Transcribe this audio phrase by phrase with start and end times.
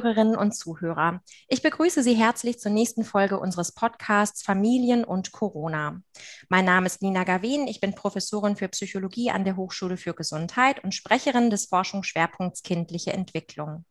[0.00, 6.00] Zuhörerinnen und Zuhörer, ich begrüße Sie herzlich zur nächsten Folge unseres Podcasts Familien und Corona.
[6.48, 10.82] Mein Name ist Nina Gavin, ich bin Professorin für Psychologie an der Hochschule für Gesundheit
[10.82, 13.84] und Sprecherin des Forschungsschwerpunkts kindliche Entwicklung.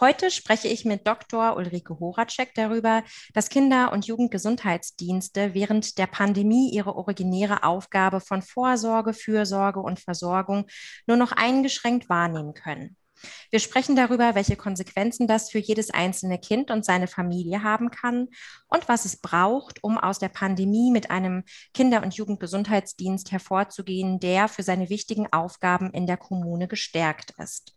[0.00, 1.56] Heute spreche ich mit Dr.
[1.56, 9.12] Ulrike Horacek darüber, dass Kinder- und Jugendgesundheitsdienste während der Pandemie ihre originäre Aufgabe von Vorsorge,
[9.12, 10.66] Fürsorge und Versorgung
[11.06, 12.96] nur noch eingeschränkt wahrnehmen können.
[13.50, 18.28] Wir sprechen darüber, welche Konsequenzen das für jedes einzelne Kind und seine Familie haben kann
[18.68, 21.44] und was es braucht, um aus der Pandemie mit einem
[21.74, 27.74] Kinder- und Jugendgesundheitsdienst hervorzugehen, der für seine wichtigen Aufgaben in der Kommune gestärkt ist.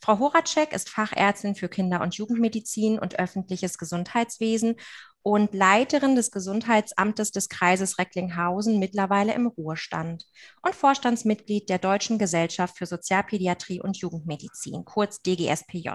[0.00, 4.76] Frau Horacek ist Fachärztin für Kinder- und Jugendmedizin und öffentliches Gesundheitswesen
[5.24, 10.26] und Leiterin des Gesundheitsamtes des Kreises Recklinghausen, mittlerweile im Ruhestand
[10.60, 15.88] und Vorstandsmitglied der Deutschen Gesellschaft für Sozialpädiatrie und Jugendmedizin, kurz DGSPJ.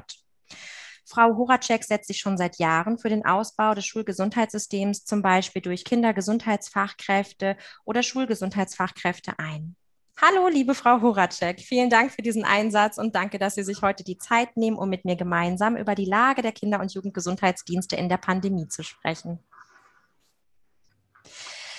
[1.06, 5.86] Frau Horacek setzt sich schon seit Jahren für den Ausbau des Schulgesundheitssystems, zum Beispiel durch
[5.86, 7.56] Kindergesundheitsfachkräfte
[7.86, 9.76] oder Schulgesundheitsfachkräfte ein.
[10.22, 11.62] Hallo, liebe Frau Horacek.
[11.62, 14.90] Vielen Dank für diesen Einsatz und danke, dass Sie sich heute die Zeit nehmen, um
[14.90, 19.40] mit mir gemeinsam über die Lage der Kinder- und Jugendgesundheitsdienste in der Pandemie zu sprechen.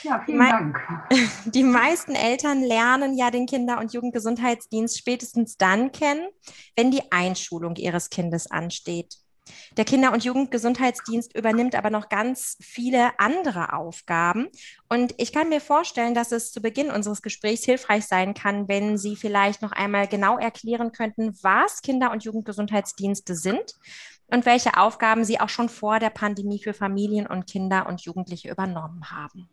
[0.02, 0.78] Ja, vielen Dank.
[1.54, 6.26] Die meisten Eltern lernen ja den Kinder- und Jugendgesundheitsdienst spätestens dann kennen,
[6.74, 9.16] wenn die Einschulung ihres Kindes ansteht.
[9.76, 14.48] Der Kinder- und Jugendgesundheitsdienst übernimmt aber noch ganz viele andere Aufgaben.
[14.88, 18.98] Und ich kann mir vorstellen, dass es zu Beginn unseres Gesprächs hilfreich sein kann, wenn
[18.98, 23.74] Sie vielleicht noch einmal genau erklären könnten, was Kinder- und Jugendgesundheitsdienste sind
[24.26, 28.50] und welche Aufgaben Sie auch schon vor der Pandemie für Familien und Kinder und Jugendliche
[28.50, 29.48] übernommen haben.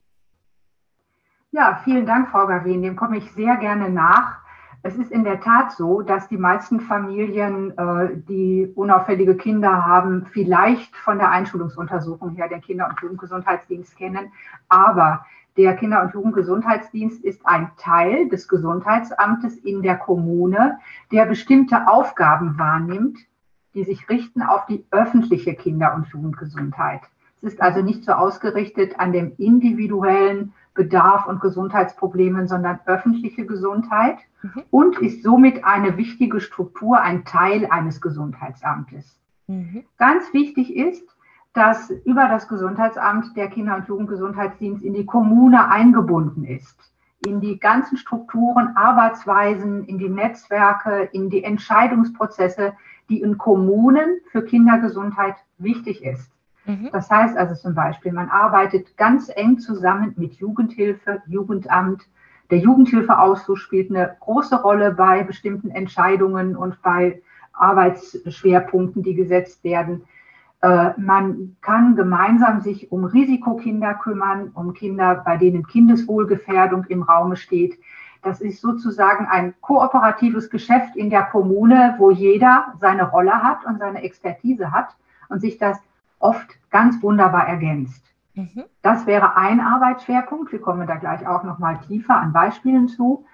[1.51, 2.81] Ja, vielen Dank, Frau Gavin.
[2.81, 4.46] Dem komme ich sehr gerne nach.
[4.83, 10.27] Es ist in der Tat so, dass die meisten Familien, äh, die unauffällige Kinder haben,
[10.31, 14.31] vielleicht von der Einschulungsuntersuchung her den Kinder- und Jugendgesundheitsdienst kennen.
[14.69, 15.25] Aber
[15.57, 20.77] der Kinder- und Jugendgesundheitsdienst ist ein Teil des Gesundheitsamtes in der Kommune,
[21.11, 23.17] der bestimmte Aufgaben wahrnimmt,
[23.73, 27.01] die sich richten auf die öffentliche Kinder- und Jugendgesundheit.
[27.41, 34.19] Es ist also nicht so ausgerichtet an dem individuellen Bedarf und Gesundheitsproblemen, sondern öffentliche Gesundheit
[34.43, 34.63] mhm.
[34.69, 39.19] und ist somit eine wichtige Struktur, ein Teil eines Gesundheitsamtes.
[39.47, 39.83] Mhm.
[39.97, 41.03] Ganz wichtig ist,
[41.53, 46.77] dass über das Gesundheitsamt der Kinder- und Jugendgesundheitsdienst in die Kommune eingebunden ist,
[47.25, 52.73] in die ganzen Strukturen, Arbeitsweisen, in die Netzwerke, in die Entscheidungsprozesse,
[53.09, 56.36] die in Kommunen für Kindergesundheit wichtig ist.
[56.67, 56.89] Mhm.
[56.91, 62.07] Das heißt also zum Beispiel, man arbeitet ganz eng zusammen mit Jugendhilfe, Jugendamt.
[62.51, 67.21] Der Jugendhilfeausschuss spielt eine große Rolle bei bestimmten Entscheidungen und bei
[67.53, 70.03] Arbeitsschwerpunkten, die gesetzt werden.
[70.61, 77.37] Äh, man kann gemeinsam sich um Risikokinder kümmern, um Kinder, bei denen Kindeswohlgefährdung im Raume
[77.37, 77.79] steht.
[78.23, 83.79] Das ist sozusagen ein kooperatives Geschäft in der Kommune, wo jeder seine Rolle hat und
[83.79, 84.95] seine Expertise hat
[85.29, 85.79] und sich das
[86.19, 88.03] oft ganz wunderbar ergänzt.
[88.33, 88.63] Mhm.
[88.81, 90.51] Das wäre ein Arbeitsschwerpunkt.
[90.51, 93.25] Wir kommen da gleich auch noch mal tiefer an Beispielen zu.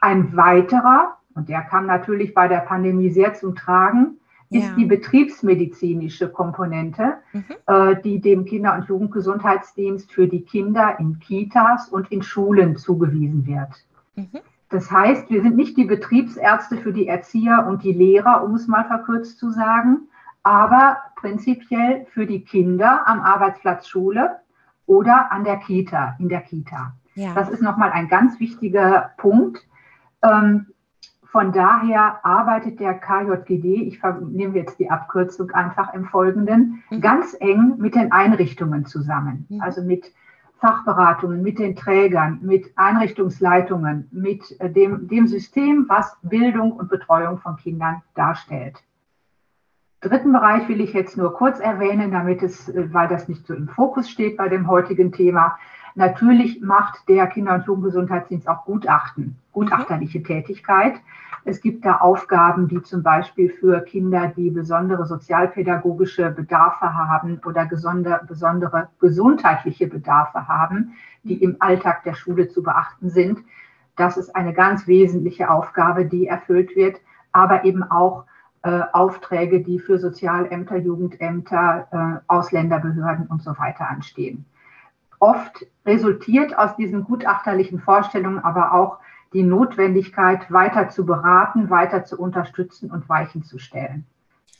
[0.00, 4.18] Ein weiterer, und der kam natürlich bei der Pandemie sehr zum Tragen,
[4.50, 4.74] ist ja.
[4.74, 7.44] die betriebsmedizinische Komponente, mhm.
[7.66, 13.46] äh, die dem Kinder- und Jugendgesundheitsdienst für die Kinder in Kitas und in Schulen zugewiesen
[13.46, 13.86] wird.
[14.16, 14.40] Mhm.
[14.68, 18.66] Das heißt, wir sind nicht die Betriebsärzte für die Erzieher und die Lehrer, um es
[18.66, 20.08] mal verkürzt zu sagen,
[20.42, 24.40] aber prinzipiell für die Kinder am Arbeitsplatz Schule
[24.86, 26.94] oder an der Kita, in der Kita.
[27.14, 27.34] Ja.
[27.34, 29.60] Das ist nochmal ein ganz wichtiger Punkt.
[30.22, 30.66] Ähm,
[31.24, 34.00] von daher arbeitet der KJGD, ich
[34.30, 37.00] nehme jetzt die Abkürzung einfach im Folgenden, mhm.
[37.00, 39.46] ganz eng mit den Einrichtungen zusammen.
[39.48, 39.60] Mhm.
[39.60, 40.12] Also mit
[40.58, 47.38] Fachberatungen, mit den Trägern, mit Einrichtungsleitungen, mit äh, dem, dem System, was Bildung und Betreuung
[47.38, 48.82] von Kindern darstellt
[50.00, 53.54] dritten Bereich will ich jetzt nur kurz erwähnen, damit es, äh, weil das nicht so
[53.54, 55.58] im Fokus steht bei dem heutigen Thema.
[55.94, 60.94] Natürlich macht der Kinder- und Jugendgesundheitsdienst auch Gutachten, gutachterliche Tätigkeit.
[61.44, 67.64] Es gibt da Aufgaben, die zum Beispiel für Kinder, die besondere sozialpädagogische Bedarfe haben oder
[67.64, 70.92] besondere gesundheitliche Bedarfe haben,
[71.24, 73.40] die im Alltag der Schule zu beachten sind.
[73.96, 77.00] Das ist eine ganz wesentliche Aufgabe, die erfüllt wird,
[77.32, 78.24] aber eben auch
[78.62, 84.44] äh, Aufträge, die für Sozialämter, Jugendämter, äh, Ausländerbehörden und so weiter anstehen.
[85.18, 88.98] Oft resultiert aus diesen gutachterlichen Vorstellungen aber auch
[89.32, 94.06] die Notwendigkeit, weiter zu beraten, weiter zu unterstützen und Weichen zu stellen.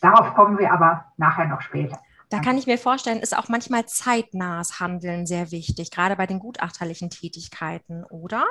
[0.00, 1.98] Darauf kommen wir aber nachher noch später.
[2.30, 6.38] Da kann ich mir vorstellen, ist auch manchmal zeitnahes Handeln sehr wichtig, gerade bei den
[6.38, 8.44] gutachterlichen Tätigkeiten, oder?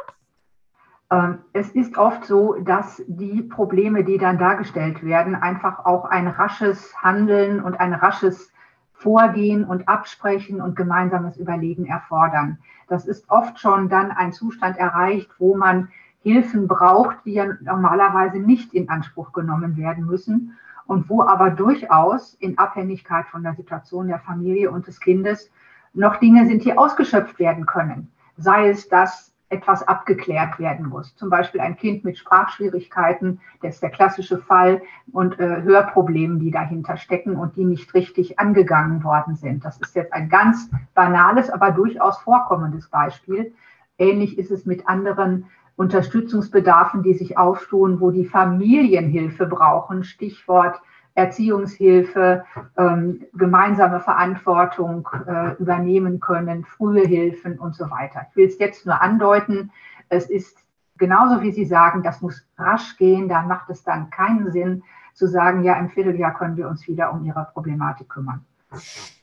[1.11, 6.27] Ähm, es ist oft so, dass die Probleme, die dann dargestellt werden, einfach auch ein
[6.27, 8.51] rasches Handeln und ein rasches
[8.93, 12.59] Vorgehen und Absprechen und gemeinsames Überlegen erfordern.
[12.89, 15.89] Das ist oft schon dann ein Zustand erreicht, wo man
[16.21, 22.33] Hilfen braucht, die ja normalerweise nicht in Anspruch genommen werden müssen und wo aber durchaus
[22.35, 25.49] in Abhängigkeit von der Situation der Familie und des Kindes
[25.93, 28.11] noch Dinge sind, die ausgeschöpft werden können.
[28.35, 31.15] Sei es, dass etwas abgeklärt werden muss.
[31.15, 34.81] Zum Beispiel ein Kind mit Sprachschwierigkeiten, das ist der klassische Fall,
[35.11, 39.65] und äh, Hörproblemen, die dahinter stecken und die nicht richtig angegangen worden sind.
[39.65, 43.53] Das ist jetzt ein ganz banales, aber durchaus vorkommendes Beispiel.
[43.97, 50.03] Ähnlich ist es mit anderen Unterstützungsbedarfen, die sich auftun, wo die Familien Hilfe brauchen.
[50.03, 50.79] Stichwort
[51.19, 52.45] Erziehungshilfe,
[52.77, 58.27] ähm, gemeinsame Verantwortung äh, übernehmen können, frühe Hilfen und so weiter.
[58.29, 59.71] Ich will es jetzt nur andeuten.
[60.09, 60.57] Es ist
[60.97, 63.27] genauso, wie Sie sagen, das muss rasch gehen.
[63.27, 64.83] Da macht es dann keinen Sinn
[65.13, 68.45] zu sagen, ja, im Vierteljahr können wir uns wieder um Ihre Problematik kümmern.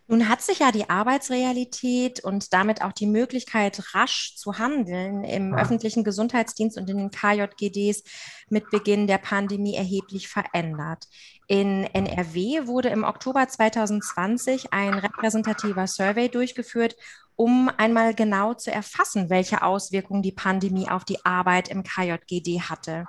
[0.08, 5.52] Nun hat sich ja die Arbeitsrealität und damit auch die Möglichkeit, rasch zu handeln im
[5.52, 5.58] ja.
[5.58, 8.04] öffentlichen Gesundheitsdienst und in den KJGDs
[8.48, 11.08] mit Beginn der Pandemie erheblich verändert.
[11.48, 16.94] In NRW wurde im Oktober 2020 ein repräsentativer Survey durchgeführt,
[17.34, 23.06] um einmal genau zu erfassen, welche Auswirkungen die Pandemie auf die Arbeit im KJGD hatte.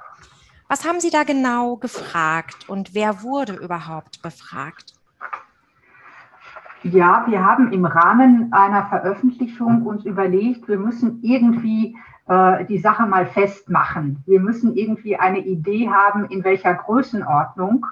[0.68, 4.97] Was haben Sie da genau gefragt und wer wurde überhaupt befragt?
[6.84, 11.98] Ja, wir haben im Rahmen einer Veröffentlichung uns überlegt, wir müssen irgendwie
[12.28, 14.24] äh, die Sache mal festmachen.
[14.26, 17.86] Wir müssen irgendwie eine Idee haben, in welcher Größenordnung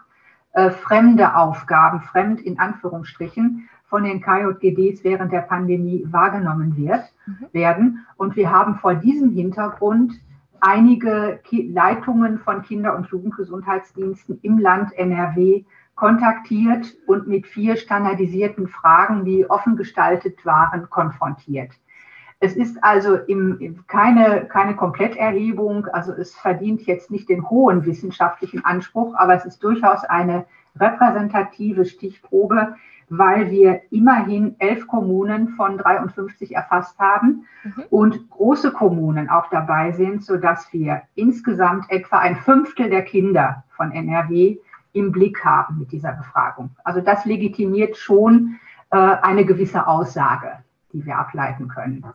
[0.54, 7.48] äh, fremde Aufgaben, fremd in Anführungsstrichen, von den KJGDs während der Pandemie wahrgenommen wird, mhm.
[7.54, 8.06] werden.
[8.18, 10.14] Und wir haben vor diesem Hintergrund
[10.60, 15.64] einige Ki Leitungen von Kinder- und Jugendgesundheitsdiensten im Land NRW
[15.95, 21.71] kontaktiert und mit vier standardisierten Fragen, die offen gestaltet waren, konfrontiert.
[22.39, 28.63] Es ist also im, keine, keine Kompletterhebung, also es verdient jetzt nicht den hohen wissenschaftlichen
[28.65, 30.45] Anspruch, aber es ist durchaus eine
[30.77, 32.75] repräsentative Stichprobe,
[33.09, 37.83] weil wir immerhin elf Kommunen von 53 erfasst haben mhm.
[37.89, 43.92] und große Kommunen auch dabei sind, sodass wir insgesamt etwa ein Fünftel der Kinder von
[43.92, 44.57] NRW
[44.95, 46.75] im Blick haben mit dieser Befragung.
[46.83, 48.59] Also das legitimiert schon
[48.92, 50.63] äh, eine gewisse Aussage,
[50.94, 52.06] die wir ableiten können.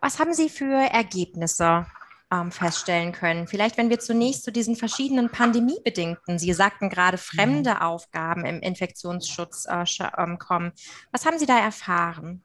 [0.00, 1.86] Was haben Sie für Ergebnisse
[2.30, 3.48] ähm, feststellen können?
[3.48, 7.80] Vielleicht, wenn wir zunächst zu diesen verschiedenen pandemiebedingten, Sie sagten gerade fremde mhm.
[7.80, 9.84] Aufgaben im Infektionsschutz äh,
[10.18, 10.72] ähm, kommen.
[11.12, 12.42] Was haben Sie da erfahren?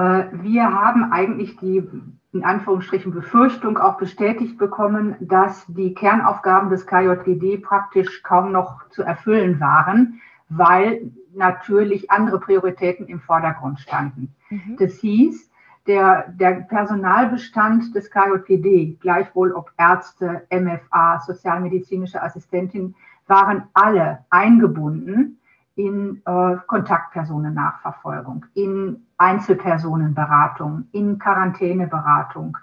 [0.00, 1.86] Äh, wir haben eigentlich die
[2.32, 9.02] in Anführungsstrichen Befürchtung auch bestätigt bekommen, dass die Kernaufgaben des KJGD praktisch kaum noch zu
[9.02, 14.34] erfüllen waren, weil natürlich andere Prioritäten im Vordergrund standen.
[14.48, 14.76] Mhm.
[14.78, 15.50] Das hieß,
[15.86, 22.94] der, der Personalbestand des KJGD, gleichwohl ob Ärzte, MFA, sozialmedizinische Assistentin,
[23.26, 25.39] waren alle eingebunden
[25.76, 32.56] in äh, Kontaktpersonennachverfolgung, in Einzelpersonenberatung, in Quarantäneberatung,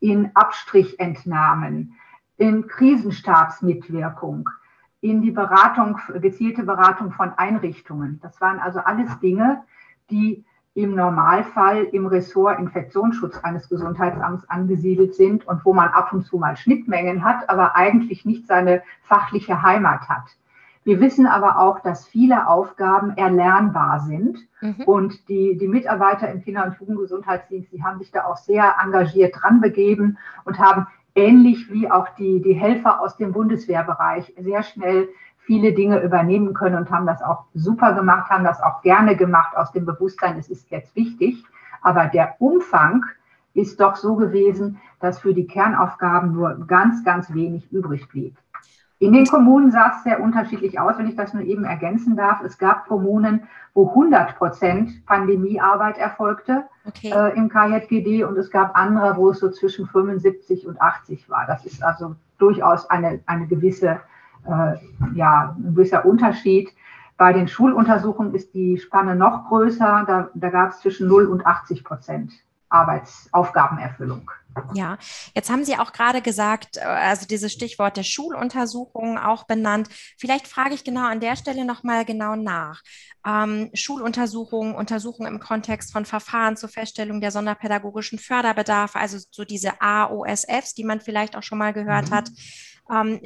[0.00, 1.94] in Abstrichentnahmen,
[2.36, 4.48] in Krisenstabsmitwirkung,
[5.00, 8.20] in die Beratung, gezielte Beratung von Einrichtungen.
[8.22, 9.62] Das waren also alles Dinge,
[10.10, 16.24] die im Normalfall im Ressort Infektionsschutz eines Gesundheitsamts angesiedelt sind und wo man ab und
[16.24, 20.24] zu mal Schnittmengen hat, aber eigentlich nicht seine fachliche Heimat hat.
[20.84, 24.38] Wir wissen aber auch, dass viele Aufgaben erlernbar sind.
[24.60, 24.82] Mhm.
[24.84, 29.34] Und die, die Mitarbeiter im Kinder- und Jugendgesundheitsdienst, die haben sich da auch sehr engagiert
[29.40, 35.08] dran begeben und haben ähnlich wie auch die, die Helfer aus dem Bundeswehrbereich sehr schnell
[35.38, 39.56] viele Dinge übernehmen können und haben das auch super gemacht, haben das auch gerne gemacht
[39.56, 41.44] aus dem Bewusstsein, es ist jetzt wichtig.
[41.82, 43.04] Aber der Umfang
[43.54, 48.36] ist doch so gewesen, dass für die Kernaufgaben nur ganz, ganz wenig übrig blieb.
[49.02, 52.40] In den Kommunen sah es sehr unterschiedlich aus, wenn ich das nur eben ergänzen darf.
[52.44, 57.10] Es gab Kommunen, wo 100 Prozent Pandemiearbeit erfolgte okay.
[57.10, 61.46] äh, im KJGD und es gab andere, wo es so zwischen 75 und 80 war.
[61.48, 63.98] Das ist also durchaus eine, eine gewisse,
[64.46, 64.76] äh,
[65.14, 66.72] ja, ein gewisser Unterschied.
[67.16, 70.04] Bei den Schuluntersuchungen ist die Spanne noch größer.
[70.06, 72.32] Da, da gab es zwischen 0 und 80 Prozent
[72.68, 74.30] Arbeitsaufgabenerfüllung.
[74.74, 74.98] Ja,
[75.34, 79.88] jetzt haben Sie auch gerade gesagt, äh, also dieses Stichwort der Schuluntersuchungen auch benannt.
[80.18, 82.82] Vielleicht frage ich genau an der Stelle nochmal genau nach.
[83.26, 89.80] Ähm, Schuluntersuchungen, Untersuchungen im Kontext von Verfahren zur Feststellung der sonderpädagogischen Förderbedarfe, also so diese
[89.80, 92.14] AOSFs, die man vielleicht auch schon mal gehört mhm.
[92.14, 92.30] hat.
[92.90, 93.20] Ähm,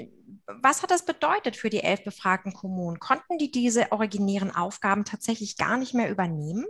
[0.46, 2.98] was hat das bedeutet für die elf befragten Kommunen?
[2.98, 6.66] Konnten die diese originären Aufgaben tatsächlich gar nicht mehr übernehmen?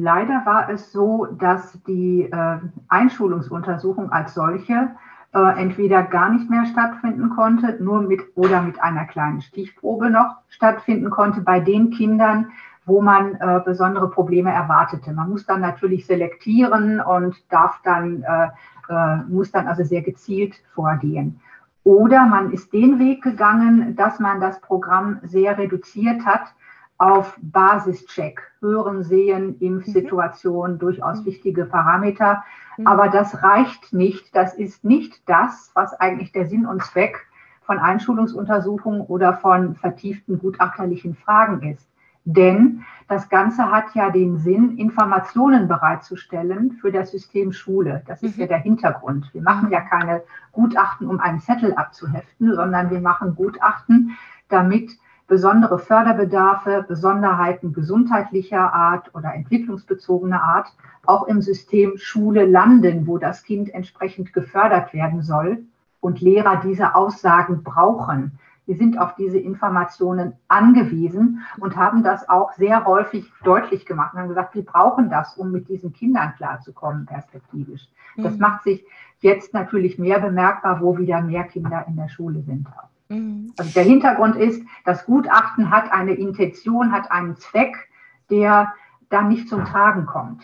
[0.00, 4.90] Leider war es so, dass die äh, Einschulungsuntersuchung als solche
[5.34, 10.36] äh, entweder gar nicht mehr stattfinden konnte, nur mit oder mit einer kleinen Stichprobe noch
[10.48, 12.52] stattfinden konnte bei den Kindern,
[12.86, 15.12] wo man äh, besondere Probleme erwartete.
[15.12, 18.48] Man muss dann natürlich selektieren und darf dann, äh,
[18.88, 21.40] äh, muss dann also sehr gezielt vorgehen.
[21.82, 26.54] Oder man ist den Weg gegangen, dass man das Programm sehr reduziert hat
[26.98, 30.78] auf Basischeck, Hören, Sehen, Impfsituation, mhm.
[30.78, 32.42] durchaus wichtige Parameter.
[32.76, 32.86] Mhm.
[32.86, 34.34] Aber das reicht nicht.
[34.34, 37.26] Das ist nicht das, was eigentlich der Sinn und Zweck
[37.62, 41.88] von Einschulungsuntersuchungen oder von vertieften gutachterlichen Fragen ist.
[42.24, 48.02] Denn das Ganze hat ja den Sinn, Informationen bereitzustellen für das System Schule.
[48.06, 48.42] Das ist mhm.
[48.42, 49.32] ja der Hintergrund.
[49.32, 54.98] Wir machen ja keine Gutachten, um einen Zettel abzuheften, sondern wir machen Gutachten, damit
[55.28, 60.68] besondere Förderbedarfe, Besonderheiten gesundheitlicher Art oder entwicklungsbezogener Art
[61.06, 65.64] auch im System Schule landen, wo das Kind entsprechend gefördert werden soll
[66.00, 68.38] und Lehrer diese Aussagen brauchen.
[68.66, 74.20] Wir sind auf diese Informationen angewiesen und haben das auch sehr häufig deutlich gemacht und
[74.20, 77.88] haben gesagt, wir brauchen das, um mit diesen Kindern klarzukommen, perspektivisch.
[78.16, 78.40] Das mhm.
[78.40, 78.84] macht sich
[79.20, 82.66] jetzt natürlich mehr bemerkbar, wo wieder mehr Kinder in der Schule sind.
[83.08, 83.52] Mhm.
[83.56, 87.88] Also der Hintergrund ist, das Gutachten hat eine Intention, hat einen Zweck,
[88.30, 88.72] der
[89.08, 90.42] dann nicht zum Tragen kommt.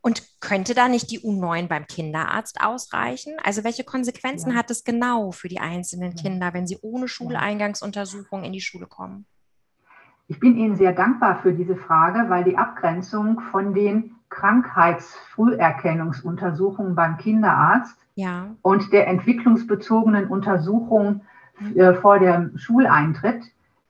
[0.00, 3.34] Und könnte da nicht die U9 beim Kinderarzt ausreichen?
[3.42, 4.56] Also welche Konsequenzen ja.
[4.56, 9.26] hat es genau für die einzelnen Kinder, wenn sie ohne Schuleingangsuntersuchung in die Schule kommen?
[10.28, 17.16] Ich bin Ihnen sehr dankbar für diese Frage, weil die Abgrenzung von den Krankheitsfrüherkennungsuntersuchungen beim
[17.16, 18.50] Kinderarzt ja.
[18.62, 21.22] und der entwicklungsbezogenen Untersuchung
[21.74, 23.42] äh, vor dem Schuleintritt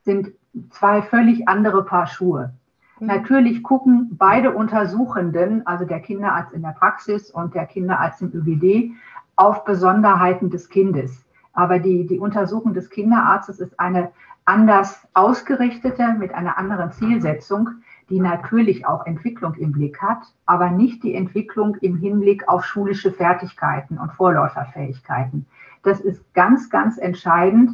[0.03, 0.31] sind
[0.69, 2.53] zwei völlig andere Paar Schuhe.
[2.99, 3.07] Mhm.
[3.07, 8.93] Natürlich gucken beide Untersuchenden, also der Kinderarzt in der Praxis und der Kinderarzt im ÖGD,
[9.35, 11.25] auf Besonderheiten des Kindes.
[11.51, 14.11] Aber die, die Untersuchung des Kinderarztes ist eine
[14.45, 17.69] anders ausgerichtete, mit einer anderen Zielsetzung,
[18.09, 23.11] die natürlich auch Entwicklung im Blick hat, aber nicht die Entwicklung im Hinblick auf schulische
[23.11, 25.45] Fertigkeiten und Vorläuferfähigkeiten.
[25.83, 27.71] Das ist ganz, ganz entscheidend,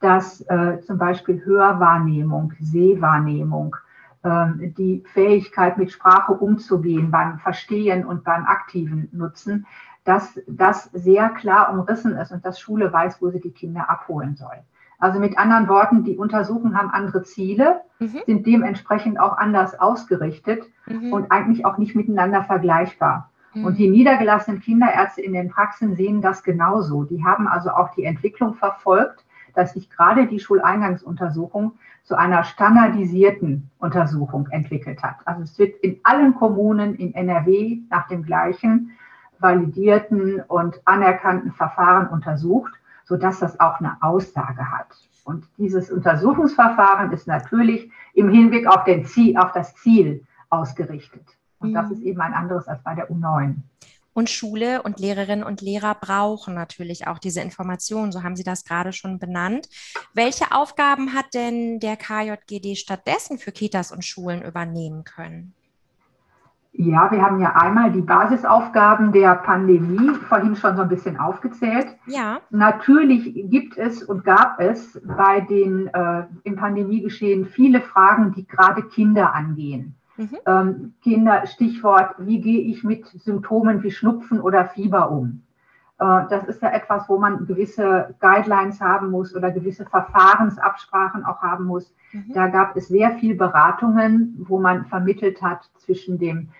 [0.00, 3.76] dass äh, zum Beispiel Hörwahrnehmung, Sehwahrnehmung,
[4.22, 9.66] äh, die Fähigkeit mit Sprache umzugehen beim Verstehen und beim aktiven Nutzen,
[10.04, 14.36] dass das sehr klar umrissen ist und dass Schule weiß, wo sie die Kinder abholen
[14.36, 14.58] soll.
[14.98, 18.20] Also mit anderen Worten, die Untersuchungen haben andere Ziele, mhm.
[18.26, 21.12] sind dementsprechend auch anders ausgerichtet mhm.
[21.12, 23.30] und eigentlich auch nicht miteinander vergleichbar.
[23.52, 23.64] Mhm.
[23.64, 27.04] Und die niedergelassenen Kinderärzte in den Praxen sehen das genauso.
[27.04, 29.24] Die haben also auch die Entwicklung verfolgt,
[29.54, 31.72] dass sich gerade die Schuleingangsuntersuchung
[32.04, 35.16] zu einer standardisierten Untersuchung entwickelt hat.
[35.24, 38.92] Also es wird in allen Kommunen in NRW nach dem gleichen
[39.38, 42.72] validierten und anerkannten Verfahren untersucht
[43.06, 44.88] sodass das auch eine Aussage hat.
[45.24, 51.24] Und dieses Untersuchungsverfahren ist natürlich im Hinblick auf, den Ziel, auf das Ziel ausgerichtet.
[51.58, 51.92] Und das mhm.
[51.92, 53.56] ist eben ein anderes als bei der U9.
[54.12, 58.12] Und Schule und Lehrerinnen und Lehrer brauchen natürlich auch diese Informationen.
[58.12, 59.68] So haben Sie das gerade schon benannt.
[60.14, 65.55] Welche Aufgaben hat denn der KJGD stattdessen für Kitas und Schulen übernehmen können?
[66.78, 71.86] Ja, wir haben ja einmal die Basisaufgaben der Pandemie vorhin schon so ein bisschen aufgezählt.
[72.06, 72.40] Ja.
[72.50, 78.82] Natürlich gibt es und gab es bei den äh, im Pandemiegeschehen viele Fragen, die gerade
[78.82, 79.94] Kinder angehen.
[80.18, 80.36] Mhm.
[80.44, 85.42] Ähm, Kinder, Stichwort, wie gehe ich mit Symptomen wie Schnupfen oder Fieber um?
[85.98, 91.40] Äh, das ist ja etwas, wo man gewisse Guidelines haben muss oder gewisse Verfahrensabsprachen auch
[91.40, 91.94] haben muss.
[92.12, 92.32] Mhm.
[92.34, 96.50] Da gab es sehr viel Beratungen, wo man vermittelt hat zwischen dem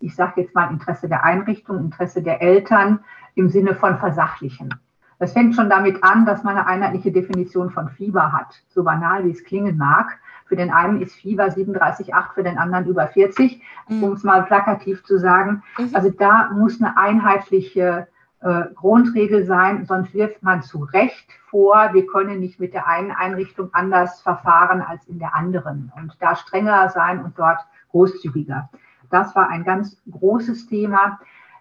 [0.00, 3.00] ich sage jetzt mal Interesse der Einrichtung, Interesse der Eltern
[3.34, 4.74] im Sinne von versachlichen.
[5.18, 8.62] Das fängt schon damit an, dass man eine einheitliche Definition von Fieber hat.
[8.68, 10.18] So banal, wie es klingen mag.
[10.44, 14.02] Für den einen ist Fieber 37,8, für den anderen über 40, mhm.
[14.02, 15.62] um es mal plakativ zu sagen.
[15.78, 15.90] Mhm.
[15.94, 18.08] Also da muss eine einheitliche
[18.40, 23.10] äh, Grundregel sein, sonst wirft man zu Recht vor, wir können nicht mit der einen
[23.10, 27.58] Einrichtung anders verfahren als in der anderen und da strenger sein und dort
[27.90, 28.68] großzügiger.
[29.10, 31.18] Das war ein ganz großes Thema.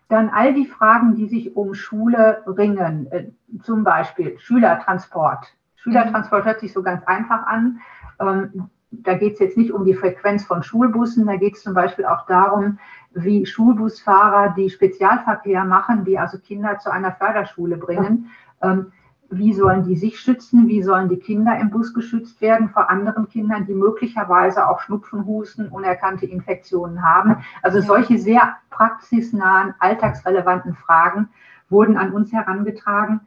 [0.10, 3.28] Dann all die Fragen, die sich um Schule ringen, äh,
[3.64, 5.56] zum Beispiel Schülertransport.
[5.76, 7.80] Schülertransport hört sich so ganz einfach an.
[8.20, 11.74] Ähm, da geht es jetzt nicht um die Frequenz von Schulbussen, da geht es zum
[11.74, 12.80] Beispiel auch darum,
[13.14, 18.30] wie Schulbusfahrer, die Spezialverkehr machen, die also Kinder zu einer Förderschule bringen,
[18.62, 18.92] ähm,
[19.30, 23.28] wie sollen die sich schützen, wie sollen die Kinder im Bus geschützt werden vor anderen
[23.28, 27.38] Kindern, die möglicherweise auch Schnupfen, Husten, unerkannte Infektionen haben.
[27.62, 31.30] Also solche sehr praxisnahen, alltagsrelevanten Fragen
[31.70, 33.22] wurden an uns herangetragen.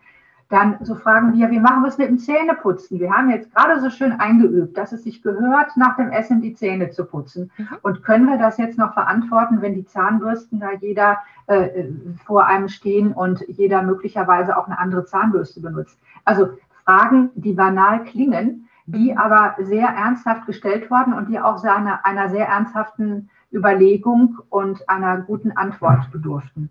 [0.50, 2.99] Dann so fragen wir, wie machen wir es mit dem Zähneputzen?
[2.99, 6.55] Wir haben jetzt gerade so schön eingeübt, dass es sich gehört, nach dem Essen die
[6.55, 7.50] Zähne zu putzen.
[7.59, 7.69] Mhm.
[7.83, 11.85] Und können wir das jetzt noch verantworten, wenn die Zahnbürsten da jeder äh,
[12.25, 15.99] vor einem stehen und jeder möglicherweise auch eine andere Zahnbürste benutzt?
[16.25, 16.49] Also
[16.85, 19.19] Fragen, die banal klingen, die mhm.
[19.19, 25.19] aber sehr ernsthaft gestellt worden und die auch seine, einer sehr ernsthaften Überlegung und einer
[25.19, 26.71] guten Antwort bedurften.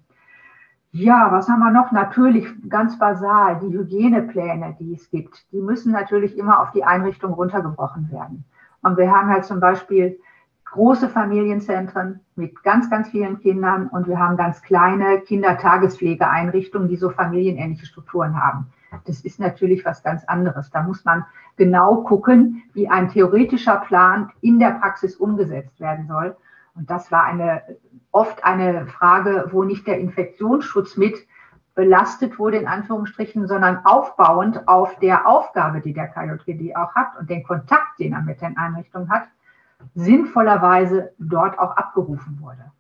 [0.91, 1.91] Ja, was haben wir noch?
[1.91, 7.34] Natürlich ganz basal, die Hygienepläne, die es gibt, die müssen natürlich immer auf die Einrichtung
[7.34, 8.46] runtergebrochen werden.
[8.82, 10.17] Und wir haben halt zum Beispiel
[10.65, 17.10] große Familienzentren mit ganz, ganz vielen Kindern und wir haben ganz kleine Kindertagespflegeeinrichtungen, die so
[17.10, 18.67] familienähnliche Strukturen haben.
[19.06, 20.70] Das ist natürlich was ganz anderes.
[20.70, 21.25] Da muss man
[21.58, 26.36] genau gucken, wie ein theoretischer Plan in der Praxis umgesetzt werden soll.
[26.75, 27.63] Und das war eine,
[28.11, 31.17] oft eine Frage, wo nicht der Infektionsschutz mit
[31.75, 37.29] belastet wurde, in Anführungsstrichen, sondern aufbauend auf der Aufgabe, die der KJGD auch hat und
[37.29, 39.27] den Kontakt, den er mit den Einrichtungen hat,
[39.93, 42.71] sinnvollerweise dort auch abgerufen wurde.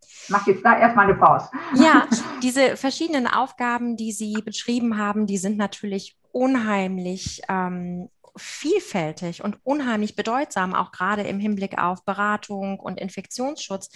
[0.00, 1.50] Ich mache jetzt da erstmal eine Pause.
[1.74, 2.06] Ja,
[2.42, 10.16] diese verschiedenen Aufgaben, die Sie beschrieben haben, die sind natürlich unheimlich ähm, vielfältig und unheimlich
[10.16, 13.90] bedeutsam, auch gerade im Hinblick auf Beratung und Infektionsschutz.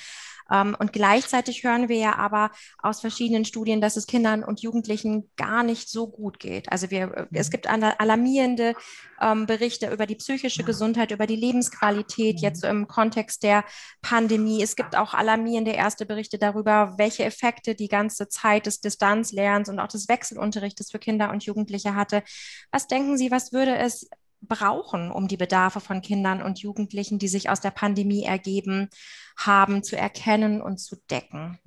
[0.51, 5.31] Ähm, und gleichzeitig hören wir ja aber aus verschiedenen Studien, dass es Kindern und Jugendlichen
[5.37, 6.71] gar nicht so gut geht.
[6.71, 7.51] Also wir, äh, es mhm.
[7.51, 8.75] gibt alarmierende
[9.21, 13.65] ähm, Berichte über die psychische Gesundheit, über die Lebensqualität jetzt so im Kontext der
[14.03, 14.63] Pandemie.
[14.63, 19.81] Es gibt auch alarmierende erste Berichte darüber, welche Effekte die ganze Zeit des Distanzlernens und
[19.81, 22.23] auch des Wechselunterrichtes für Kinder und Jugendliche hatte.
[22.71, 24.09] Was denken Sie, was würde es
[24.43, 28.89] brauchen, um die Bedarfe von Kindern und Jugendlichen, die sich aus der Pandemie ergeben
[29.37, 31.59] haben, zu erkennen und zu decken?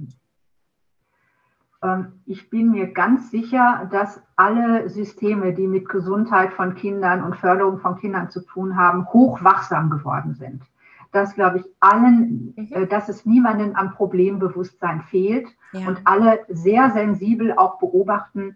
[1.83, 7.37] Ähm, ich bin mir ganz sicher, dass alle Systeme, die mit Gesundheit von Kindern und
[7.37, 10.63] Förderung von Kindern zu tun haben, hochwachsam geworden sind.
[11.11, 12.67] Dass, glaube ich, allen, mhm.
[12.71, 15.87] Äh, dass es niemanden am Problembewusstsein fehlt ja.
[15.87, 18.55] und alle sehr sensibel auch beobachten,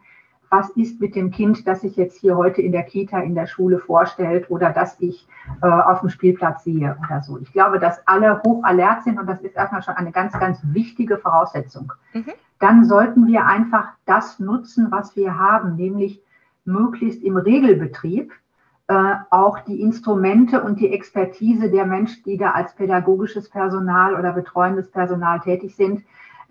[0.53, 3.47] was ist mit dem Kind, das sich jetzt hier heute in der Kita, in der
[3.47, 5.27] Schule vorstellt oder das ich
[5.63, 7.39] äh, auf dem Spielplatz sehe oder so.
[7.39, 10.59] Ich glaube, dass alle hoch alert sind und das ist erstmal schon eine ganz, ganz
[10.65, 11.91] wichtige Voraussetzung.
[12.13, 12.33] Mhm.
[12.59, 16.21] Dann sollten wir einfach das nutzen, was wir haben, nämlich
[16.65, 18.31] möglichst im Regelbetrieb
[18.89, 24.33] äh, auch die Instrumente und die Expertise der Menschen, die da als pädagogisches Personal oder
[24.33, 26.03] betreuendes Personal tätig sind,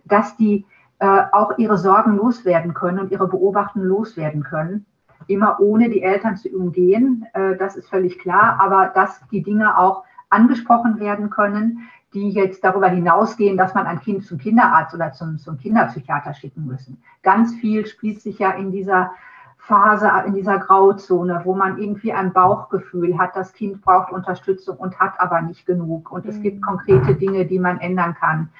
[0.04, 0.66] dass die
[1.02, 4.86] äh, auch ihre Sorgen loswerden können und ihre Beobachten loswerden können.
[5.26, 9.76] Immer ohne die Eltern zu umgehen, äh, das ist völlig klar, aber dass die Dinge
[9.76, 15.10] auch angesprochen werden können, die jetzt darüber hinausgehen, dass man ein Kind zum Kinderarzt oder
[15.10, 17.02] zum, zum Kinderpsychiater schicken müssen.
[17.24, 19.10] Ganz viel spielt sich ja in dieser
[19.58, 25.00] Phase, in dieser Grauzone, wo man irgendwie ein Bauchgefühl hat, das Kind braucht Unterstützung und
[25.00, 26.12] hat aber nicht genug.
[26.12, 26.64] Und es gibt mhm.
[26.64, 28.50] konkrete Dinge, die man ändern kann.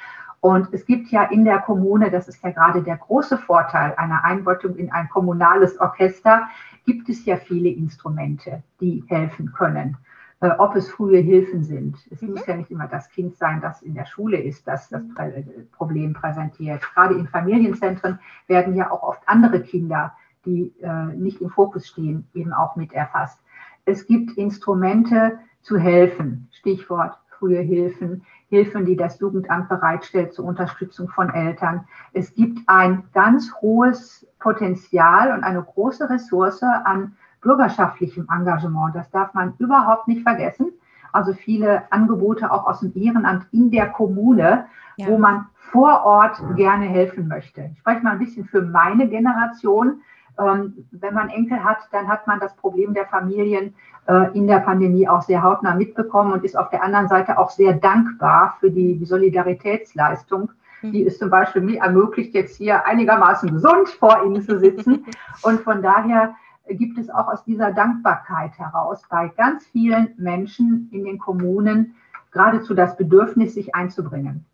[0.43, 4.25] Und es gibt ja in der Kommune, das ist ja gerade der große Vorteil einer
[4.25, 6.49] Einbettung in ein kommunales Orchester,
[6.85, 9.97] gibt es ja viele Instrumente, die helfen können.
[10.43, 11.97] Äh, ob es frühe Hilfen sind.
[12.11, 12.31] Es mhm.
[12.31, 15.45] muss ja nicht immer das Kind sein, das in der Schule ist, das das äh,
[15.71, 16.83] Problem präsentiert.
[16.93, 20.13] Gerade in Familienzentren werden ja auch oft andere Kinder,
[20.45, 23.39] die äh, nicht im Fokus stehen, eben auch mit erfasst.
[23.85, 26.49] Es gibt Instrumente zu helfen.
[26.51, 28.23] Stichwort frühe Hilfen.
[28.51, 31.87] Hilfen, die das Jugendamt bereitstellt zur Unterstützung von Eltern.
[32.13, 38.95] Es gibt ein ganz hohes Potenzial und eine große Ressource an bürgerschaftlichem Engagement.
[38.95, 40.69] Das darf man überhaupt nicht vergessen.
[41.11, 45.09] Also viele Angebote auch aus dem Ehrenamt in der Kommune, ja.
[45.09, 47.71] wo man vor Ort gerne helfen möchte.
[47.73, 50.03] Ich spreche mal ein bisschen für meine Generation.
[50.39, 53.75] Ähm, wenn man Enkel hat, dann hat man das Problem der Familien
[54.07, 57.51] äh, in der Pandemie auch sehr hautnah mitbekommen und ist auf der anderen Seite auch
[57.51, 60.51] sehr dankbar für die Solidaritätsleistung,
[60.83, 61.07] die mhm.
[61.07, 65.07] es zum Beispiel mir ermöglicht, jetzt hier einigermaßen gesund vor Ihnen zu sitzen.
[65.43, 66.35] Und von daher
[66.69, 71.95] gibt es auch aus dieser Dankbarkeit heraus bei ganz vielen Menschen in den Kommunen
[72.31, 74.47] geradezu das Bedürfnis, sich einzubringen.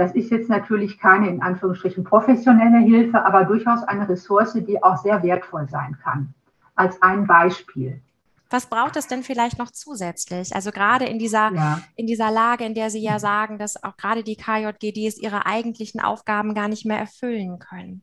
[0.00, 4.96] Das ist jetzt natürlich keine in Anführungsstrichen professionelle Hilfe, aber durchaus eine Ressource, die auch
[4.96, 6.32] sehr wertvoll sein kann.
[6.74, 8.00] Als ein Beispiel.
[8.48, 10.54] Was braucht es denn vielleicht noch zusätzlich?
[10.54, 11.80] Also gerade in dieser, ja.
[11.96, 16.00] in dieser Lage, in der Sie ja sagen, dass auch gerade die KJGDs ihre eigentlichen
[16.00, 18.02] Aufgaben gar nicht mehr erfüllen können.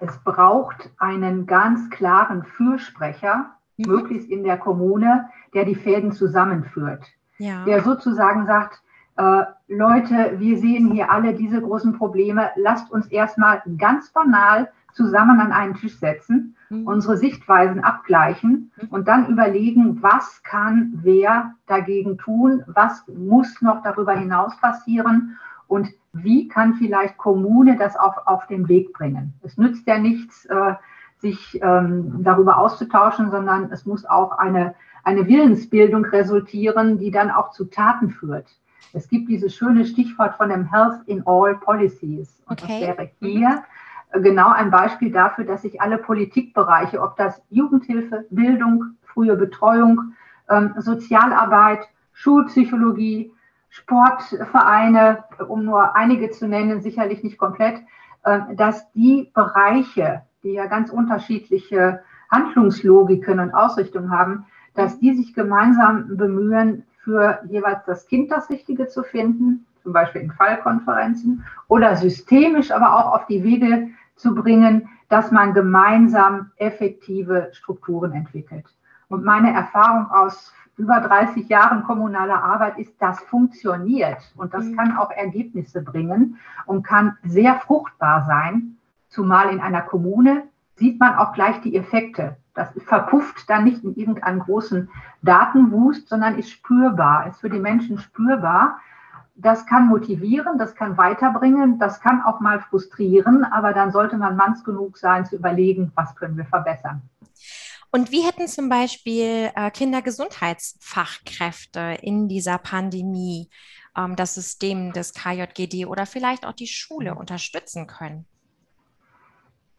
[0.00, 3.90] Es braucht einen ganz klaren Fürsprecher, mhm.
[3.90, 7.06] möglichst in der Kommune, der die Fäden zusammenführt.
[7.38, 7.64] Ja.
[7.64, 8.82] Der sozusagen sagt,
[9.16, 15.52] Leute, wir sehen hier alle diese großen Probleme, lasst uns erstmal ganz banal zusammen an
[15.52, 16.86] einen Tisch setzen, mhm.
[16.86, 18.88] unsere Sichtweisen abgleichen mhm.
[18.88, 25.88] und dann überlegen, was kann wer dagegen tun, was muss noch darüber hinaus passieren und
[26.12, 29.34] wie kann vielleicht Kommune das auf, auf den Weg bringen.
[29.42, 30.74] Es nützt ja nichts, äh,
[31.18, 37.50] sich ähm, darüber auszutauschen, sondern es muss auch eine, eine Willensbildung resultieren, die dann auch
[37.50, 38.46] zu Taten führt.
[38.92, 42.40] Es gibt dieses schöne Stichwort von dem Health in All Policies.
[42.46, 42.80] Und okay.
[42.80, 43.64] das wäre hier
[44.22, 50.14] genau ein Beispiel dafür, dass sich alle Politikbereiche, ob das Jugendhilfe, Bildung, frühe Betreuung,
[50.48, 51.80] ähm, Sozialarbeit,
[52.12, 53.32] Schulpsychologie,
[53.70, 57.80] Sportvereine, um nur einige zu nennen, sicherlich nicht komplett,
[58.22, 65.34] äh, dass die Bereiche, die ja ganz unterschiedliche Handlungslogiken und Ausrichtungen haben, dass die sich
[65.34, 71.96] gemeinsam bemühen, für jeweils das Kind das Richtige zu finden, zum Beispiel in Fallkonferenzen, oder
[71.96, 78.64] systemisch aber auch auf die Wege zu bringen, dass man gemeinsam effektive Strukturen entwickelt.
[79.08, 84.76] Und meine Erfahrung aus über 30 Jahren kommunaler Arbeit ist, das funktioniert und das mhm.
[84.76, 88.76] kann auch Ergebnisse bringen und kann sehr fruchtbar sein.
[89.08, 90.44] Zumal in einer Kommune
[90.76, 92.36] sieht man auch gleich die Effekte.
[92.54, 94.88] Das verpufft dann nicht in irgendeinem großen
[95.22, 98.78] Datenwust, sondern ist spürbar, ist für die Menschen spürbar
[99.36, 104.36] das kann motivieren, das kann weiterbringen, das kann auch mal frustrieren, aber dann sollte man
[104.36, 107.02] manns genug sein zu überlegen, was können wir verbessern.
[107.90, 113.48] Und wie hätten zum Beispiel äh, Kindergesundheitsfachkräfte in dieser Pandemie
[113.96, 118.26] ähm, das System des KJGD oder vielleicht auch die Schule unterstützen können?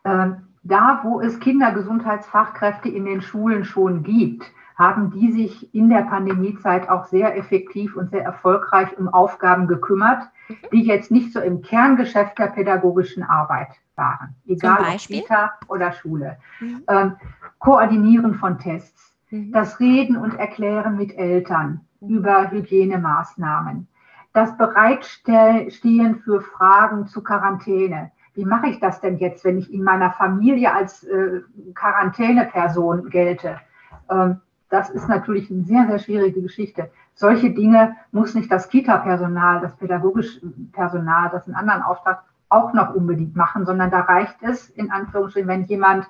[0.05, 6.01] Ähm, da, wo es Kindergesundheitsfachkräfte in den Schulen schon gibt, haben die sich in der
[6.01, 10.55] Pandemiezeit auch sehr effektiv und sehr erfolgreich um Aufgaben gekümmert, mhm.
[10.71, 16.37] die jetzt nicht so im Kerngeschäft der pädagogischen Arbeit waren, egal ob Kita oder Schule.
[16.59, 16.83] Mhm.
[16.87, 17.15] Ähm,
[17.59, 19.51] Koordinieren von Tests, mhm.
[19.53, 22.09] das Reden und Erklären mit Eltern mhm.
[22.09, 23.87] über Hygienemaßnahmen,
[24.33, 28.11] das Bereitstehen für Fragen zu Quarantäne.
[28.35, 31.41] Wie mache ich das denn jetzt, wenn ich in meiner Familie als äh,
[31.73, 33.61] Quarantäneperson gelte?
[34.09, 36.91] Ähm, das ist natürlich eine sehr, sehr schwierige Geschichte.
[37.13, 40.41] Solche Dinge muss nicht das Kita-Personal, das pädagogische
[40.73, 45.47] Personal, das einen anderen Auftrag auch noch unbedingt machen, sondern da reicht es, in Anführungsstrichen,
[45.47, 46.09] wenn jemand,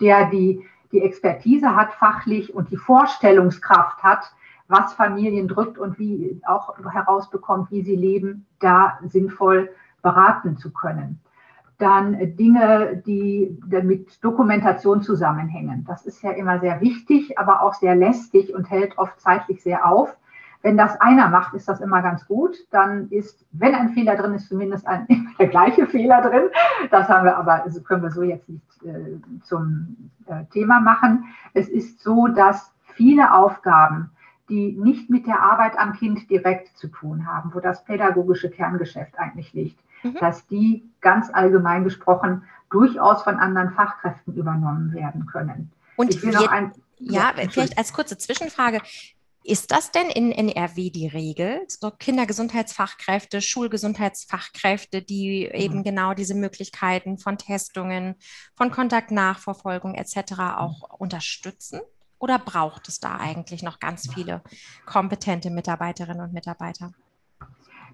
[0.00, 4.32] der die, die Expertise hat fachlich und die Vorstellungskraft hat,
[4.68, 9.70] was Familien drückt und wie auch herausbekommt, wie sie leben, da sinnvoll
[10.02, 11.20] beraten zu können
[11.78, 15.84] dann Dinge, die mit Dokumentation zusammenhängen.
[15.86, 19.86] Das ist ja immer sehr wichtig, aber auch sehr lästig und hält oft zeitlich sehr
[19.86, 20.16] auf.
[20.62, 22.56] Wenn das einer macht, ist das immer ganz gut.
[22.70, 25.06] Dann ist, wenn ein Fehler drin ist, zumindest ein,
[25.38, 26.44] der gleiche Fehler drin.
[26.90, 31.26] Das haben wir aber, also können wir so jetzt nicht äh, zum äh, Thema machen.
[31.52, 34.10] Es ist so, dass viele Aufgaben,
[34.48, 39.18] die nicht mit der Arbeit am Kind direkt zu tun haben, wo das pädagogische Kerngeschäft
[39.18, 40.16] eigentlich liegt, mhm.
[40.20, 45.72] dass die ganz allgemein gesprochen durchaus von anderen Fachkräften übernommen werden können.
[45.96, 48.80] Und je, ein, ja, ja vielleicht als kurze Zwischenfrage.
[49.46, 51.60] Ist das denn in NRW die Regel?
[51.68, 55.60] So Kindergesundheitsfachkräfte, Schulgesundheitsfachkräfte, die mhm.
[55.60, 58.16] eben genau diese Möglichkeiten von Testungen,
[58.54, 60.32] von Kontaktnachverfolgung etc.
[60.56, 61.80] auch unterstützen?
[62.18, 64.42] Oder braucht es da eigentlich noch ganz viele
[64.86, 66.92] kompetente Mitarbeiterinnen und Mitarbeiter?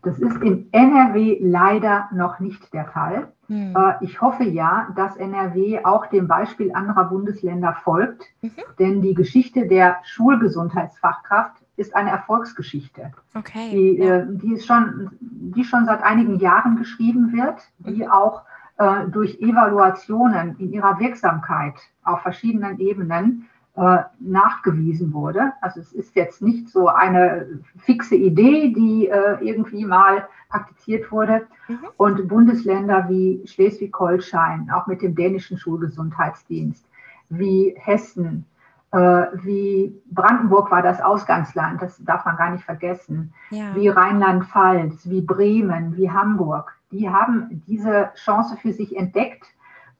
[0.02, 3.28] Das ist in NRW leider noch nicht der Fall.
[3.48, 3.74] Hm.
[3.76, 8.52] Äh, ich hoffe ja, dass NRW auch dem Beispiel anderer Bundesländer folgt, mhm.
[8.78, 14.18] denn die Geschichte der Schulgesundheitsfachkraft ist eine Erfolgsgeschichte, okay, die, ja.
[14.18, 18.10] Äh, die, ist schon, die schon seit einigen Jahren geschrieben wird, die mhm.
[18.10, 18.42] auch
[18.76, 25.52] äh, durch Evaluationen in ihrer Wirksamkeit auf verschiedenen Ebenen äh, nachgewiesen wurde.
[25.60, 31.46] Also es ist jetzt nicht so eine fixe Idee, die äh, irgendwie mal praktiziert wurde.
[31.68, 31.78] Mhm.
[31.96, 36.84] Und Bundesländer wie Schleswig-Holstein, auch mit dem dänischen Schulgesundheitsdienst,
[37.28, 38.44] wie Hessen,
[38.92, 43.74] äh, wie Brandenburg war das Ausgangsland, das darf man gar nicht vergessen, ja.
[43.74, 46.76] wie Rheinland-Pfalz, wie Bremen, wie Hamburg.
[46.90, 49.46] Die haben diese Chance für sich entdeckt.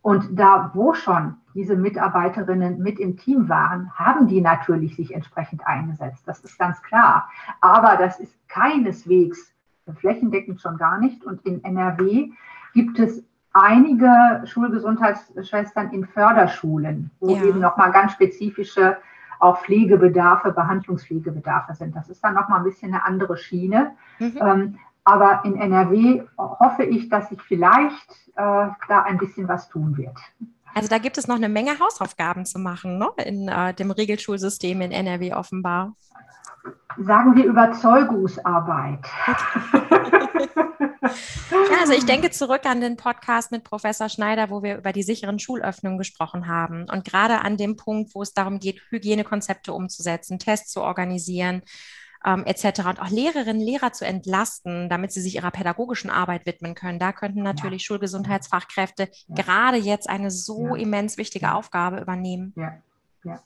[0.02, 5.66] Und da, wo schon diese Mitarbeiterinnen mit im Team waren, haben die natürlich sich entsprechend
[5.66, 6.22] eingesetzt.
[6.26, 7.28] Das ist ganz klar.
[7.60, 9.52] Aber das ist keineswegs
[9.96, 11.24] flächendeckend schon gar nicht.
[11.24, 12.30] Und in NRW
[12.72, 17.42] gibt es einige Schulgesundheitsschwestern in Förderschulen, wo ja.
[17.42, 18.96] eben nochmal ganz spezifische
[19.40, 21.96] auch Pflegebedarfe, Behandlungspflegebedarfe sind.
[21.96, 23.92] Das ist dann nochmal ein bisschen eine andere Schiene.
[24.18, 24.38] Mhm.
[24.38, 29.96] Ähm, aber in NRW hoffe ich, dass sich vielleicht äh, da ein bisschen was tun
[29.96, 30.16] wird.
[30.74, 33.08] Also da gibt es noch eine Menge Hausaufgaben zu machen ne?
[33.24, 35.96] in äh, dem Regelschulsystem in NRW offenbar.
[36.98, 39.00] Sagen wir Überzeugungsarbeit.
[41.02, 45.02] ja, also ich denke zurück an den Podcast mit Professor Schneider, wo wir über die
[45.02, 46.86] sicheren Schulöffnungen gesprochen haben.
[46.90, 51.62] Und gerade an dem Punkt, wo es darum geht, Hygienekonzepte umzusetzen, Tests zu organisieren,
[52.24, 52.86] ähm, etc.
[52.86, 56.98] Und auch Lehrerinnen, Lehrer zu entlasten, damit sie sich ihrer pädagogischen Arbeit widmen können.
[56.98, 57.86] Da könnten natürlich ja.
[57.86, 59.34] Schulgesundheitsfachkräfte ja.
[59.34, 60.82] gerade jetzt eine so ja.
[60.82, 62.52] immens wichtige Aufgabe übernehmen.
[62.56, 62.74] Ja,
[63.24, 63.40] ja.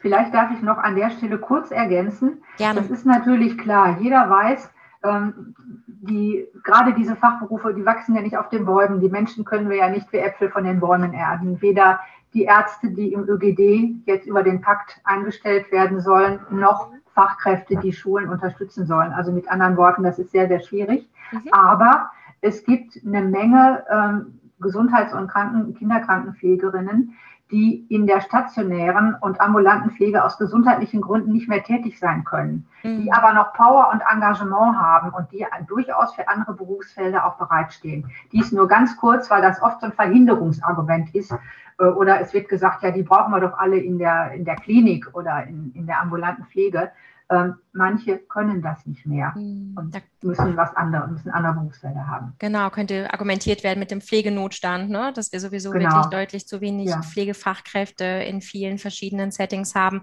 [0.00, 2.42] Vielleicht darf ich noch an der Stelle kurz ergänzen.
[2.56, 2.80] Gerne.
[2.80, 3.98] Das ist natürlich klar.
[4.00, 4.70] Jeder weiß,
[5.02, 5.54] ähm,
[5.86, 9.00] die, gerade diese Fachberufe, die wachsen ja nicht auf den Bäumen.
[9.00, 11.60] Die Menschen können wir ja nicht wie Äpfel von den Bäumen ernten.
[11.60, 12.00] Weder
[12.34, 17.92] die Ärzte, die im ÖGD jetzt über den Pakt eingestellt werden sollen, noch Fachkräfte, die
[17.92, 19.12] Schulen unterstützen sollen.
[19.12, 21.08] Also mit anderen Worten, das ist sehr, sehr schwierig.
[21.32, 21.48] Mhm.
[21.50, 22.10] Aber
[22.40, 27.14] es gibt eine Menge ähm, Gesundheits- und Kranken Kinderkrankenpflegerinnen,
[27.50, 32.66] die in der stationären und ambulanten Pflege aus gesundheitlichen Gründen nicht mehr tätig sein können,
[32.82, 33.02] mhm.
[33.02, 38.10] die aber noch Power und Engagement haben und die durchaus für andere Berufsfelder auch bereitstehen.
[38.32, 41.32] Dies nur ganz kurz, weil das oft so ein Verhinderungsargument ist.
[41.78, 44.56] Äh, oder es wird gesagt, ja, die brauchen wir doch alle in der, in der
[44.56, 46.90] Klinik oder in, in der ambulanten Pflege.
[47.30, 52.34] Ähm, manche können das nicht mehr hm, und müssen was anderes, müssen andere Berufsfelder haben.
[52.38, 55.12] Genau, könnte argumentiert werden mit dem Pflegenotstand, ne?
[55.14, 55.90] dass wir sowieso genau.
[55.90, 57.02] wirklich deutlich zu wenig ja.
[57.02, 60.00] Pflegefachkräfte in vielen verschiedenen Settings haben.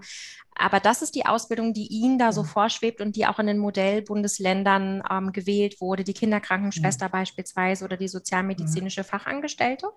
[0.54, 2.32] Aber das ist die Ausbildung, die Ihnen da ja.
[2.32, 7.10] so vorschwebt und die auch in den Modellbundesländern ähm, gewählt wurde, die Kinderkrankenschwester ja.
[7.10, 9.88] beispielsweise oder die sozialmedizinische Fachangestellte?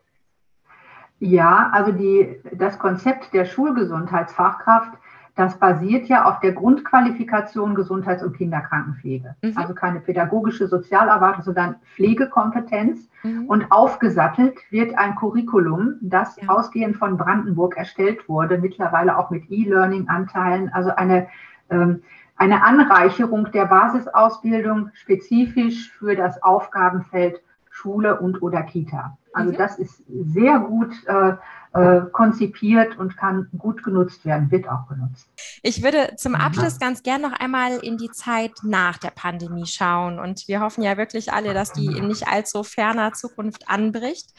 [1.19, 4.97] Ja, also die, das Konzept der Schulgesundheitsfachkraft
[5.39, 9.35] das basiert ja auf der Grundqualifikation Gesundheits- und Kinderkrankenpflege.
[9.41, 9.53] Mhm.
[9.55, 13.09] Also keine pädagogische Sozialarbeit, sondern Pflegekompetenz.
[13.23, 13.45] Mhm.
[13.45, 16.49] Und aufgesattelt wird ein Curriculum, das ja.
[16.49, 21.27] ausgehend von Brandenburg erstellt wurde, mittlerweile auch mit E-Learning-Anteilen, also eine,
[21.69, 22.01] ähm,
[22.35, 29.17] eine Anreicherung der Basisausbildung spezifisch für das Aufgabenfeld Schule und oder Kita.
[29.33, 29.57] Also mhm.
[29.57, 31.33] das ist sehr gut äh,
[31.73, 35.29] äh, konzipiert und kann gut genutzt werden, wird auch genutzt.
[35.61, 40.19] Ich würde zum Abschluss ganz gern noch einmal in die Zeit nach der Pandemie schauen.
[40.19, 44.29] Und wir hoffen ja wirklich alle, dass die in nicht allzu ferner Zukunft anbricht.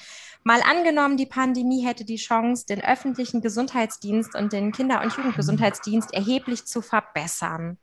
[0.42, 6.14] Mal angenommen, die Pandemie hätte die Chance, den öffentlichen Gesundheitsdienst und den Kinder- und Jugendgesundheitsdienst
[6.14, 7.76] erheblich zu verbessern.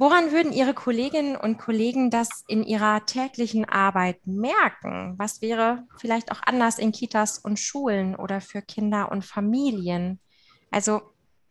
[0.00, 5.14] Woran würden Ihre Kolleginnen und Kollegen das in ihrer täglichen Arbeit merken?
[5.18, 10.18] Was wäre vielleicht auch anders in Kitas und Schulen oder für Kinder und Familien?
[10.70, 11.02] Also,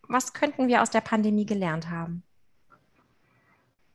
[0.07, 2.23] was könnten wir aus der Pandemie gelernt haben?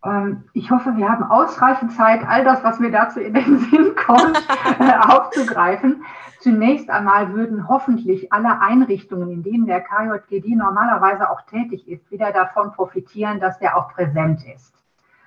[0.05, 3.97] Ähm, ich hoffe, wir haben ausreichend Zeit, all das, was mir dazu in den Sinn
[3.97, 4.41] kommt,
[4.79, 6.05] äh, aufzugreifen.
[6.45, 12.33] Zunächst einmal würden hoffentlich alle Einrichtungen, in denen der KJGD normalerweise auch tätig ist, wieder
[12.33, 14.75] davon profitieren, dass er auch präsent ist,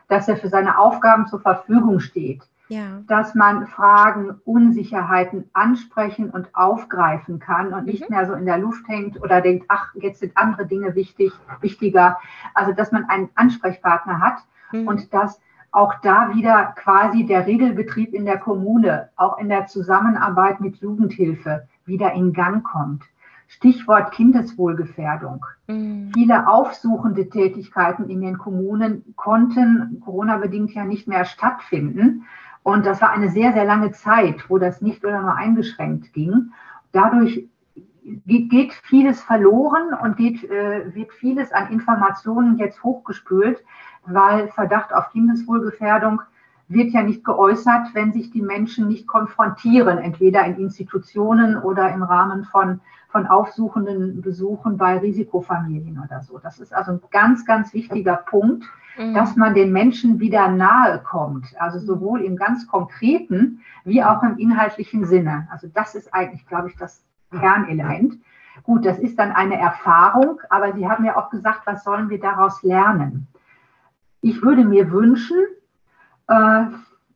[0.10, 2.99] dass er für seine Aufgaben zur Verfügung steht, ja.
[3.08, 7.91] dass man Fragen, Unsicherheiten ansprechen und aufgreifen kann und mhm.
[7.93, 11.34] nicht mehr so in der Luft hängt oder denkt, ach, jetzt sind andere Dinge wichtig,
[11.62, 12.19] wichtiger.
[12.53, 14.38] Also, dass man einen Ansprechpartner hat
[14.71, 14.88] mhm.
[14.88, 20.60] und dass auch da wieder quasi der Regelbetrieb in der Kommune, auch in der Zusammenarbeit
[20.62, 23.03] mit Jugendhilfe wieder in Gang kommt.
[23.47, 25.45] Stichwort Kindeswohlgefährdung.
[25.67, 26.12] Mhm.
[26.13, 32.25] Viele aufsuchende Tätigkeiten in den Kommunen konnten Corona-bedingt ja nicht mehr stattfinden.
[32.63, 36.51] Und das war eine sehr, sehr lange Zeit, wo das nicht oder nur eingeschränkt ging.
[36.91, 37.47] Dadurch
[38.25, 43.63] geht vieles verloren und geht, äh, wird vieles an Informationen jetzt hochgespült,
[44.07, 46.21] weil Verdacht auf Kindeswohlgefährdung
[46.69, 52.03] wird ja nicht geäußert, wenn sich die Menschen nicht konfrontieren, entweder in Institutionen oder im
[52.03, 56.39] Rahmen von, von aufsuchenden Besuchen bei Risikofamilien oder so.
[56.39, 58.65] Das ist also ein ganz, ganz wichtiger Punkt,
[58.97, 59.13] mhm.
[59.13, 64.37] dass man den Menschen wieder nahe kommt, also sowohl im ganz konkreten wie auch im
[64.37, 65.47] inhaltlichen Sinne.
[65.49, 68.17] Also das ist eigentlich, glaube ich, das Kernelement.
[68.63, 72.19] Gut, das ist dann eine Erfahrung, aber Sie haben ja auch gesagt, was sollen wir
[72.19, 73.27] daraus lernen?
[74.21, 75.38] Ich würde mir wünschen,
[76.27, 76.65] äh,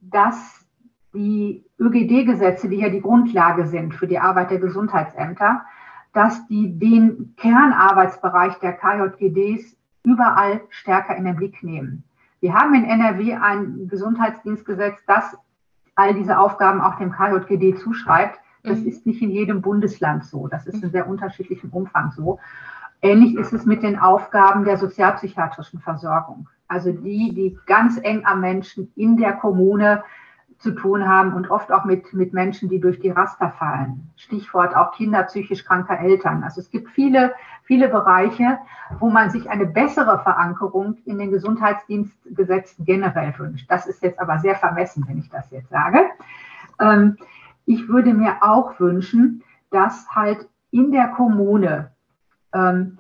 [0.02, 0.66] dass
[1.14, 5.66] die ÖGD-Gesetze, die ja die Grundlage sind für die Arbeit der Gesundheitsämter,
[6.14, 12.04] dass die den Kernarbeitsbereich der KJGDs überall stärker in den Blick nehmen.
[12.40, 15.38] Wir haben in NRW ein Gesundheitsdienstgesetz, das
[15.96, 18.40] all diese Aufgaben auch dem KJGD zuschreibt.
[18.64, 18.88] Das mhm.
[18.88, 20.48] ist nicht in jedem Bundesland so.
[20.48, 22.40] Das ist in sehr unterschiedlichem Umfang so.
[23.02, 26.48] Ähnlich ist es mit den Aufgaben der sozialpsychiatrischen Versorgung.
[26.72, 30.04] Also die, die ganz eng am Menschen in der Kommune
[30.58, 34.10] zu tun haben und oft auch mit, mit Menschen, die durch die Raster fallen.
[34.16, 36.44] Stichwort auch Kinder psychisch kranker Eltern.
[36.44, 38.58] Also es gibt viele, viele Bereiche,
[39.00, 43.70] wo man sich eine bessere Verankerung in den Gesundheitsdienstgesetzen generell wünscht.
[43.70, 46.00] Das ist jetzt aber sehr vermessen, wenn ich das jetzt sage.
[46.80, 47.18] Ähm,
[47.66, 51.92] ich würde mir auch wünschen, dass halt in der Kommune
[52.54, 52.98] ähm,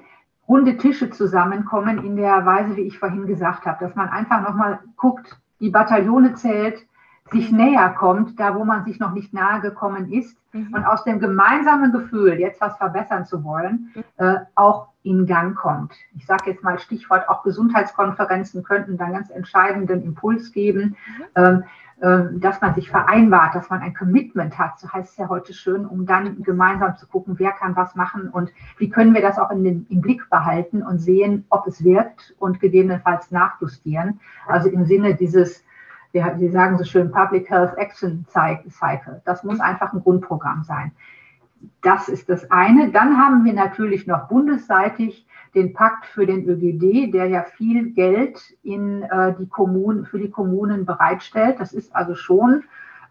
[0.51, 4.79] runde Tische zusammenkommen in der Weise, wie ich vorhin gesagt habe, dass man einfach nochmal
[4.97, 6.85] guckt, die Bataillone zählt,
[7.31, 10.73] sich näher kommt, da wo man sich noch nicht nahe gekommen ist mhm.
[10.73, 14.03] und aus dem gemeinsamen Gefühl, jetzt was verbessern zu wollen, mhm.
[14.17, 15.93] äh, auch in Gang kommt.
[16.15, 21.23] Ich sage jetzt mal Stichwort, auch Gesundheitskonferenzen könnten dann ganz entscheidenden Impuls geben, mhm.
[21.35, 21.63] ähm,
[22.01, 25.53] äh, dass man sich vereinbart, dass man ein Commitment hat, so heißt es ja heute
[25.53, 29.39] schön, um dann gemeinsam zu gucken, wer kann was machen und wie können wir das
[29.39, 34.19] auch in den, im Blick behalten und sehen, ob es wirkt und gegebenenfalls nachjustieren.
[34.47, 35.63] Also im Sinne dieses
[36.11, 39.21] wir, Sie sagen so schön Public Health Action Cycle.
[39.25, 39.61] Das muss mhm.
[39.61, 40.91] einfach ein Grundprogramm sein.
[41.81, 42.91] Das ist das eine.
[42.91, 48.39] Dann haben wir natürlich noch bundesseitig den Pakt für den ÖGD, der ja viel Geld
[48.63, 51.59] in äh, die Kommunen, für die Kommunen bereitstellt.
[51.59, 52.63] Das ist also schon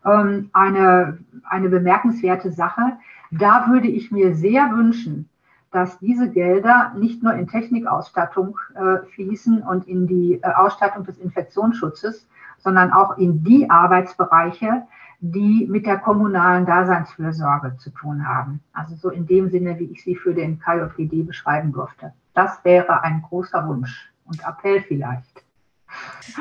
[0.04, 2.98] ähm, eine, eine bemerkenswerte Sache.
[3.30, 5.28] Da würde ich mir sehr wünschen,
[5.70, 11.18] dass diese Gelder nicht nur in Technikausstattung äh, fließen und in die äh, Ausstattung des
[11.18, 12.26] Infektionsschutzes,
[12.58, 14.82] sondern auch in die Arbeitsbereiche,
[15.20, 18.60] die mit der kommunalen Daseinsfürsorge zu tun haben.
[18.72, 22.12] Also so in dem Sinne, wie ich sie für den KJGD beschreiben durfte.
[22.34, 25.44] Das wäre ein großer Wunsch und Appell vielleicht.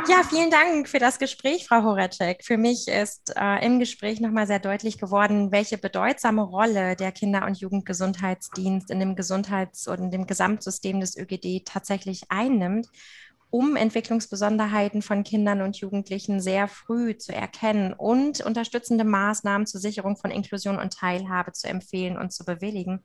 [0.08, 2.44] Ja, vielen Dank für das Gespräch, Frau Horacek.
[2.44, 7.46] Für mich ist äh, im Gespräch nochmal sehr deutlich geworden, welche bedeutsame Rolle der Kinder-
[7.46, 12.88] und Jugendgesundheitsdienst in dem Gesundheits- und dem Gesamtsystem des ÖGD tatsächlich einnimmt
[13.52, 20.18] um Entwicklungsbesonderheiten von Kindern und Jugendlichen sehr früh zu erkennen und unterstützende Maßnahmen zur Sicherung
[20.18, 23.04] von Inklusion und Teilhabe zu empfehlen und zu bewilligen.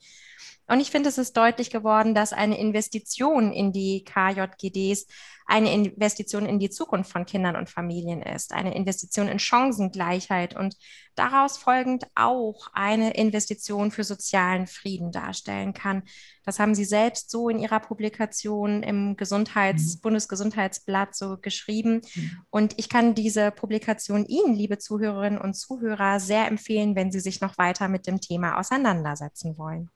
[0.67, 5.07] Und ich finde, es ist deutlich geworden, dass eine Investition in die KJGDs
[5.47, 10.77] eine Investition in die Zukunft von Kindern und Familien ist, eine Investition in Chancengleichheit und
[11.15, 16.03] daraus folgend auch eine Investition für sozialen Frieden darstellen kann.
[16.45, 20.01] Das haben Sie selbst so in Ihrer Publikation im Gesundheits-, mhm.
[20.01, 22.01] Bundesgesundheitsblatt so geschrieben.
[22.15, 22.39] Mhm.
[22.51, 27.41] Und ich kann diese Publikation Ihnen, liebe Zuhörerinnen und Zuhörer, sehr empfehlen, wenn Sie sich
[27.41, 29.91] noch weiter mit dem Thema auseinandersetzen wollen.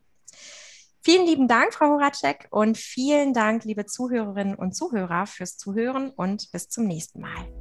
[1.01, 6.51] Vielen lieben Dank, Frau Horacek, und vielen Dank, liebe Zuhörerinnen und Zuhörer, fürs Zuhören und
[6.53, 7.58] bis zum nächsten Mal.